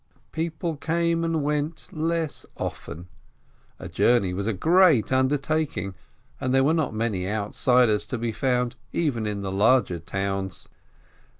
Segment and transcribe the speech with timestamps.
[0.31, 3.07] People came and went less often,
[3.77, 5.93] a journey was a great undertaking,
[6.39, 10.67] and there were not many outsiders to be found even in the larger towns.